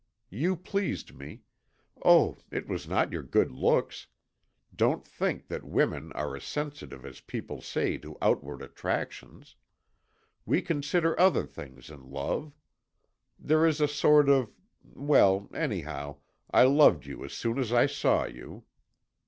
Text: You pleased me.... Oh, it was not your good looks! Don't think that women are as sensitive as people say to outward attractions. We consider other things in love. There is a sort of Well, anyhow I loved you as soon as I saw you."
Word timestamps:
You 0.31 0.55
pleased 0.55 1.13
me.... 1.13 1.43
Oh, 2.03 2.39
it 2.49 2.67
was 2.67 2.87
not 2.87 3.11
your 3.11 3.21
good 3.21 3.51
looks! 3.51 4.07
Don't 4.75 5.05
think 5.05 5.45
that 5.49 5.63
women 5.63 6.11
are 6.13 6.35
as 6.35 6.43
sensitive 6.43 7.05
as 7.05 7.21
people 7.21 7.61
say 7.61 7.99
to 7.99 8.17
outward 8.19 8.63
attractions. 8.63 9.55
We 10.43 10.63
consider 10.63 11.19
other 11.19 11.45
things 11.45 11.91
in 11.91 12.09
love. 12.09 12.51
There 13.37 13.63
is 13.63 13.79
a 13.79 13.87
sort 13.87 14.27
of 14.27 14.49
Well, 14.83 15.47
anyhow 15.53 16.17
I 16.49 16.63
loved 16.63 17.05
you 17.05 17.23
as 17.23 17.33
soon 17.33 17.59
as 17.59 17.71
I 17.71 17.85
saw 17.85 18.25
you." 18.25 18.63